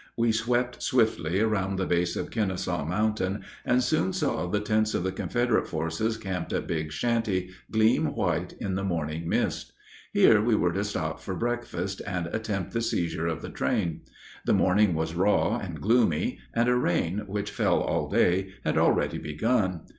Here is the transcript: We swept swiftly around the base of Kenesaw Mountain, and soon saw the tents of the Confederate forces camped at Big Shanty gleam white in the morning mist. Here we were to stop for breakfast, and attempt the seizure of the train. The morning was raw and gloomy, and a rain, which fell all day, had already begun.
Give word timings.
We 0.17 0.31
swept 0.31 0.81
swiftly 0.81 1.41
around 1.41 1.75
the 1.75 1.85
base 1.85 2.15
of 2.15 2.31
Kenesaw 2.31 2.85
Mountain, 2.87 3.43
and 3.63 3.83
soon 3.83 4.13
saw 4.13 4.47
the 4.47 4.59
tents 4.59 4.95
of 4.95 5.03
the 5.03 5.11
Confederate 5.11 5.67
forces 5.67 6.17
camped 6.17 6.51
at 6.53 6.65
Big 6.65 6.91
Shanty 6.91 7.51
gleam 7.69 8.15
white 8.15 8.53
in 8.59 8.73
the 8.73 8.83
morning 8.83 9.29
mist. 9.29 9.73
Here 10.11 10.41
we 10.41 10.55
were 10.55 10.71
to 10.73 10.83
stop 10.83 11.19
for 11.19 11.35
breakfast, 11.35 12.01
and 12.07 12.25
attempt 12.33 12.71
the 12.73 12.81
seizure 12.81 13.27
of 13.27 13.43
the 13.43 13.49
train. 13.49 14.01
The 14.43 14.55
morning 14.55 14.95
was 14.95 15.13
raw 15.13 15.59
and 15.59 15.79
gloomy, 15.79 16.39
and 16.55 16.67
a 16.67 16.75
rain, 16.75 17.19
which 17.27 17.51
fell 17.51 17.77
all 17.81 18.09
day, 18.09 18.53
had 18.65 18.79
already 18.79 19.19
begun. 19.19 19.81